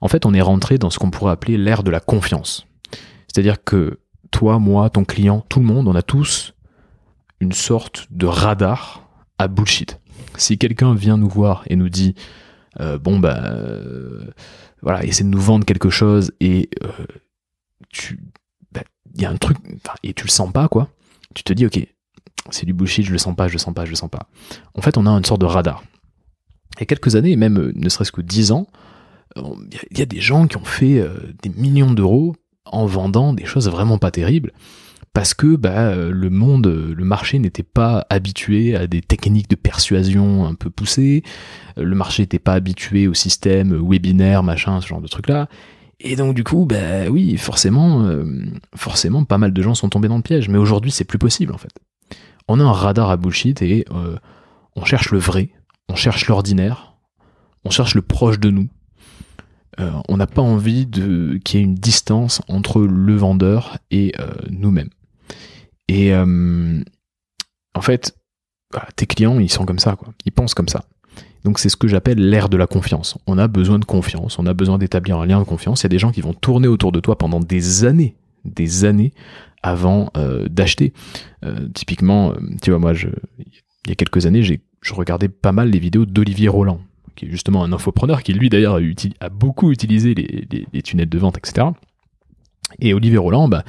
[0.00, 2.66] En fait, on est rentré dans ce qu'on pourrait appeler l'ère de la confiance.
[3.28, 3.98] C'est-à-dire que
[4.30, 6.54] toi, moi, ton client, tout le monde, on a tous
[7.40, 10.00] une sorte de radar à bullshit.
[10.38, 12.14] Si quelqu'un vient nous voir et nous dit
[12.80, 14.30] euh, bon bah euh,
[14.82, 16.88] voilà, essaie de nous vendre quelque chose et euh,
[18.72, 18.82] bah,
[19.14, 19.58] il y a un truc
[20.02, 20.88] et tu le sens pas quoi,
[21.34, 21.86] tu te dis ok
[22.50, 24.28] c'est du bullshit, je le sens pas, je le sens pas, je le sens pas.
[24.74, 25.82] En fait, on a une sorte de radar
[26.76, 28.66] il y a quelques années, même euh, ne serait-ce que dix ans,
[29.36, 31.10] il y, a des gens qui ont fait euh,
[31.42, 34.52] des millions d'euros en vendant des choses vraiment pas terribles
[35.12, 39.56] parce que bah, euh, le monde, le marché n'était pas habitué à des techniques de
[39.56, 41.22] persuasion un peu poussées,
[41.76, 45.48] le marché n'était pas habitué au système webinaire, machin, ce genre de trucs-là.
[46.00, 48.10] Et donc du coup, bah oui, forcément,
[48.74, 50.48] forcément, pas mal de gens sont tombés dans le piège.
[50.48, 51.72] Mais aujourd'hui, c'est plus possible en fait.
[52.48, 54.16] on a un radar à bullshit et euh,
[54.74, 55.50] on cherche le vrai,
[55.88, 56.96] on cherche l'ordinaire,
[57.64, 58.68] on cherche le proche de nous.
[59.78, 64.32] Euh, on n'a pas envie qu'il y ait une distance entre le vendeur et euh,
[64.50, 64.90] nous-mêmes.
[65.88, 68.16] Et en fait,
[68.96, 70.12] tes clients, ils sont comme ça, quoi.
[70.24, 70.84] Ils pensent comme ça.
[71.44, 73.18] Donc c'est ce que j'appelle l'ère de la confiance.
[73.26, 75.82] On a besoin de confiance, on a besoin d'établir un lien de confiance.
[75.82, 78.84] Il y a des gens qui vont tourner autour de toi pendant des années, des
[78.84, 79.12] années
[79.62, 80.92] avant euh, d'acheter.
[81.44, 85.52] Euh, typiquement, euh, tu vois, moi, je, il y a quelques années, je regardais pas
[85.52, 86.80] mal les vidéos d'Olivier Roland,
[87.16, 88.78] qui est justement un infopreneur, qui lui d'ailleurs
[89.20, 91.68] a, beaucoup utilisé les, les, tunnels de vente, etc.
[92.80, 93.64] Et Olivier Roland, bah,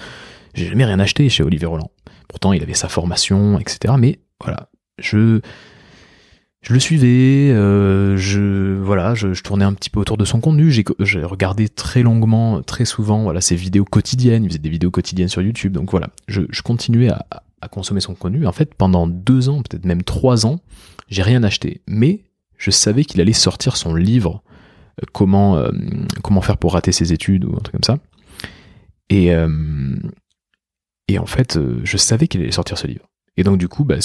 [0.53, 1.91] j'ai jamais rien acheté chez Olivier Roland.
[2.27, 3.95] Pourtant, il avait sa formation, etc.
[3.97, 5.41] Mais voilà, je
[6.61, 10.71] je le suivais, euh, je voilà, je, tournais un petit peu autour de son contenu.
[10.71, 14.43] J'ai, regardé très longuement, très souvent, voilà, ses vidéos quotidiennes.
[14.43, 18.47] Il faisait des vidéos quotidiennes sur YouTube, donc voilà, je, continuais à, consommer son contenu.
[18.47, 20.59] En fait, pendant deux ans, peut-être même trois ans,
[21.09, 22.21] j'ai rien acheté, mais
[22.57, 24.41] je savais qu'il allait sortir son livre,
[25.01, 25.69] euh, comment euh,
[26.23, 27.99] comment faire pour rater ses études ou un truc comme ça.
[29.09, 29.31] Et
[31.09, 33.07] et en fait, je savais qu'il allait sortir ce livre.
[33.39, 33.97] Et donc du coup, bah,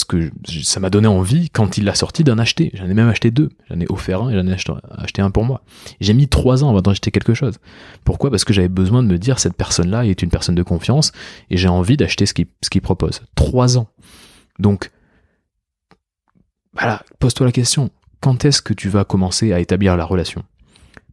[0.62, 2.70] ça m'a donné envie quand il l'a sorti d'en acheter.
[2.74, 3.48] J'en ai même acheté deux.
[3.70, 5.62] J'en ai offert un et j'en ai acheté, un pour moi.
[6.00, 7.58] J'ai mis trois ans avant d'acheter quelque chose.
[8.04, 8.30] Pourquoi?
[8.30, 11.12] Parce que j'avais besoin de me dire cette personne-là est une personne de confiance
[11.48, 13.22] et j'ai envie d'acheter ce qu'il propose.
[13.34, 13.88] Trois ans.
[14.58, 14.90] Donc
[16.74, 17.90] voilà, pose-toi la question.
[18.20, 20.44] Quand est-ce que tu vas commencer à établir la relation?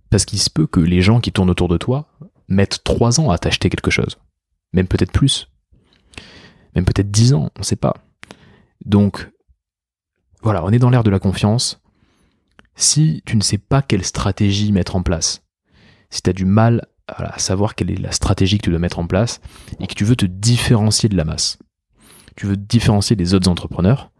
[0.09, 2.09] Parce qu'il se peut que les gens qui tournent autour de toi
[2.49, 4.17] mettent trois ans à t'acheter quelque chose.
[4.73, 5.47] Même peut-être plus.
[6.75, 7.93] Même peut-être dix ans, on ne sait pas.
[8.85, 9.29] Donc,
[10.41, 11.81] voilà, on est dans l'ère de la confiance.
[12.75, 15.43] Si tu ne sais pas quelle stratégie mettre en place,
[16.09, 18.99] si tu as du mal à savoir quelle est la stratégie que tu dois mettre
[18.99, 19.41] en place
[19.79, 21.57] et que tu veux te différencier de la masse,
[22.35, 24.11] tu veux te différencier des autres entrepreneurs,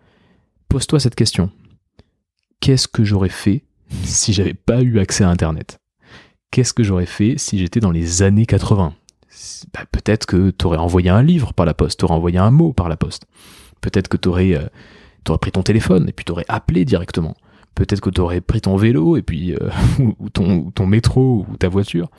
[0.68, 1.52] pose-toi cette question.
[2.60, 3.64] Qu'est-ce que j'aurais fait
[4.04, 5.80] si j'avais pas eu accès à Internet?
[6.52, 8.96] Qu'est-ce que j'aurais fait si j'étais dans les années 80
[9.74, 12.52] bah, Peut-être que tu aurais envoyé un livre par la poste, tu aurais envoyé un
[12.52, 13.26] mot par la poste.
[13.82, 17.36] Peut-être que tu aurais, euh, pris ton téléphone et puis tu aurais appelé directement.
[17.76, 19.70] Peut-être que tu aurais pris ton vélo et puis euh,
[20.20, 22.10] ou, ton, métro ou ta voiture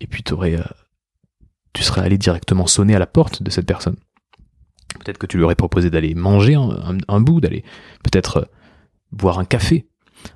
[0.00, 0.64] et puis aurais, euh,
[1.72, 3.96] tu serais allé directement sonner à la porte de cette personne.
[4.98, 7.64] Peut-être que tu lui aurais proposé d'aller manger un, bout, d'aller
[8.02, 8.50] peut-être
[9.12, 9.86] boire un café.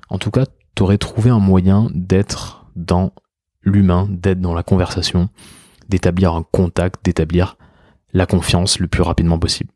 [0.09, 3.11] En tout cas, tu aurais trouvé un moyen d'être dans
[3.63, 5.29] l'humain, d'être dans la conversation,
[5.89, 7.57] d'établir un contact, d'établir
[8.13, 9.71] la confiance le plus rapidement possible.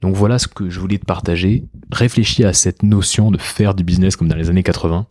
[0.00, 1.64] Donc voilà ce que je voulais te partager.
[1.90, 5.06] Réfléchis à cette notion de faire du business comme dans les années 80.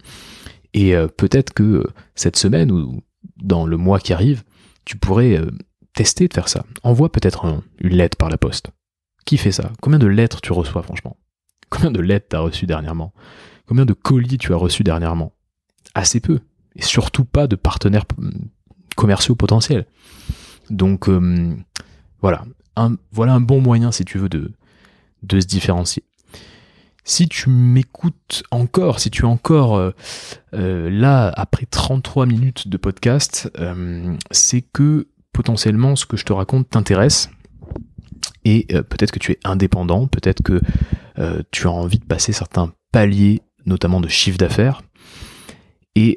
[0.74, 3.02] Et euh, peut-être que euh, cette semaine ou
[3.38, 4.44] dans le mois qui arrive,
[4.84, 5.50] tu pourrais euh,
[5.94, 6.66] tester de faire ça.
[6.84, 8.72] Envoie peut-être une lettre par la poste.
[9.26, 9.72] Qui fait ça?
[9.82, 11.18] Combien de lettres tu reçois franchement?
[11.70, 13.14] Combien de lettres tu as reçues dernièrement?
[13.66, 15.34] Combien de colis tu as reçus dernièrement?
[15.94, 16.42] Assez peu.
[16.76, 18.06] Et surtout pas de partenaires
[18.98, 19.88] commerciaux potentiels.
[20.70, 21.10] Donc
[22.22, 22.44] voilà,
[23.12, 24.52] voilà un bon moyen, si tu veux, de,
[25.30, 26.04] se différencier.
[27.04, 29.92] Si tu m'écoutes encore, si tu es encore euh,
[30.56, 36.34] euh, là après 33 minutes de podcast, euh, c'est que potentiellement ce que je te
[36.34, 37.30] raconte t'intéresse
[38.44, 40.62] et peut-être que tu es indépendant, peut-être que
[41.52, 44.84] tu as envie de passer certains paliers, notamment de chiffre d'affaires,
[45.96, 46.16] et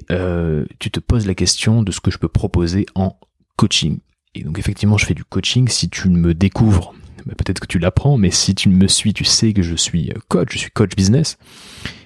[0.79, 3.19] tu te poses la question de ce que je peux proposer en
[3.57, 4.01] coaching.
[4.35, 5.69] Et donc effectivement, je fais du coaching.
[5.69, 6.95] Si tu me découvres,
[7.27, 10.11] bah, peut-être que tu l'apprends, mais si tu me suis, tu sais que je suis
[10.11, 11.39] euh, coach, je suis coach business.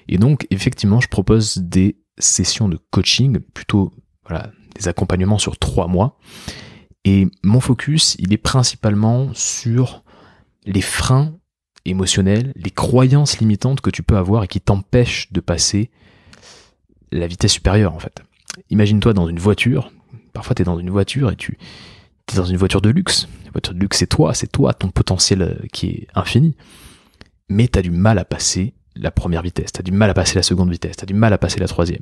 [0.07, 3.91] Et donc effectivement, je propose des sessions de coaching, plutôt
[4.27, 6.17] voilà, des accompagnements sur trois mois.
[7.05, 10.03] Et mon focus, il est principalement sur
[10.65, 11.35] les freins
[11.85, 15.91] émotionnels, les croyances limitantes que tu peux avoir et qui t'empêchent de passer
[17.11, 18.21] la vitesse supérieure en fait.
[18.69, 19.91] Imagine-toi dans une voiture,
[20.31, 21.57] parfois tu es dans une voiture et tu,
[22.25, 23.27] t'es dans une voiture de luxe.
[23.45, 26.55] La voiture de luxe, c'est toi, c'est toi, ton potentiel euh, qui est infini.
[27.49, 30.43] Mais t'as du mal à passer la première vitesse, t'as du mal à passer la
[30.43, 32.01] seconde vitesse, t'as du mal à passer la troisième.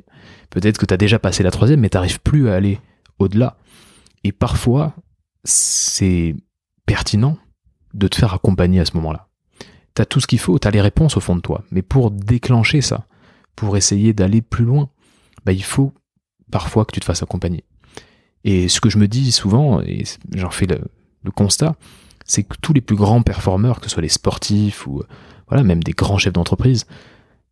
[0.50, 2.78] Peut-être que t'as déjà passé la troisième, mais t'arrives plus à aller
[3.18, 3.56] au-delà.
[4.24, 4.94] Et parfois,
[5.44, 6.36] c'est
[6.86, 7.38] pertinent
[7.94, 9.28] de te faire accompagner à ce moment-là.
[9.94, 11.64] T'as tout ce qu'il faut, t'as les réponses au fond de toi.
[11.70, 13.06] Mais pour déclencher ça,
[13.56, 14.88] pour essayer d'aller plus loin,
[15.44, 15.92] bah, il faut
[16.50, 17.64] parfois que tu te fasses accompagner.
[18.44, 20.80] Et ce que je me dis souvent, et j'en fais le,
[21.30, 21.76] constat,
[22.26, 25.02] c'est que tous les plus grands performeurs, que ce soit les sportifs ou
[25.48, 26.86] voilà, même des grands chefs d'entreprise,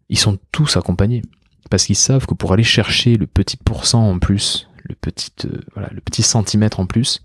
[0.09, 1.23] ils sont tous accompagnés.
[1.71, 5.61] Parce qu'ils savent que pour aller chercher le petit pourcent en plus, le petit, euh,
[5.75, 7.23] voilà, le petit centimètre en plus,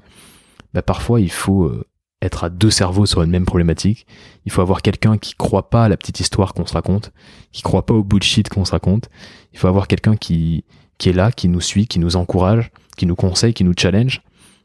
[0.74, 1.88] bah parfois il faut euh,
[2.22, 4.06] être à deux cerveaux sur une même problématique.
[4.46, 7.12] Il faut avoir quelqu'un qui croit pas à la petite histoire qu'on se raconte,
[7.52, 9.10] qui croit pas au bullshit qu'on se raconte.
[9.54, 10.64] Il faut avoir quelqu'un qui,
[10.98, 14.22] qui est là, qui nous suit, qui nous encourage, qui nous conseille, qui nous challenge.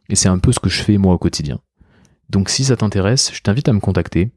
[0.08, 1.60] Et c'est un peu ce que je fais moi au quotidien.
[2.28, 4.30] Donc si ça t'intéresse, je t'invite à me contacter.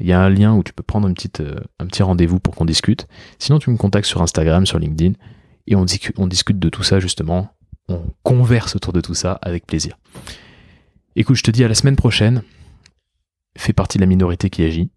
[0.00, 2.64] Il y a un lien où tu peux prendre euh, un petit rendez-vous pour qu'on
[2.64, 3.06] discute.
[3.38, 5.12] Sinon, tu me contactes sur Instagram, sur LinkedIn,
[5.66, 7.48] et on discute de tout ça justement.
[7.88, 9.96] On converse autour de tout ça avec plaisir.
[11.14, 12.42] Écoute, je te dis à la semaine prochaine.
[13.56, 14.90] Fais partie de la minorité qui agit.